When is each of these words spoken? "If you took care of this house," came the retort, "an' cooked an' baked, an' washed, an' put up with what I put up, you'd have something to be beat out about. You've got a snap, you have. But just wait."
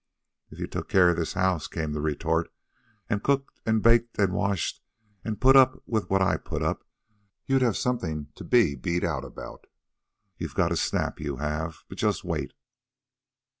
"If 0.49 0.57
you 0.57 0.65
took 0.65 0.89
care 0.89 1.09
of 1.09 1.15
this 1.17 1.33
house," 1.33 1.67
came 1.67 1.91
the 1.91 2.01
retort, 2.01 2.49
"an' 3.07 3.19
cooked 3.19 3.59
an' 3.67 3.81
baked, 3.81 4.17
an' 4.19 4.33
washed, 4.33 4.81
an' 5.23 5.35
put 5.35 5.55
up 5.55 5.79
with 5.85 6.09
what 6.09 6.23
I 6.23 6.37
put 6.37 6.63
up, 6.63 6.83
you'd 7.45 7.61
have 7.61 7.77
something 7.77 8.29
to 8.33 8.43
be 8.43 8.73
beat 8.73 9.03
out 9.03 9.23
about. 9.23 9.67
You've 10.39 10.55
got 10.55 10.71
a 10.71 10.75
snap, 10.75 11.19
you 11.19 11.35
have. 11.35 11.83
But 11.87 11.99
just 11.99 12.23
wait." 12.23 12.53